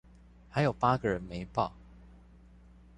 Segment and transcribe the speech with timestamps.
[0.49, 1.73] 還有八個人沒報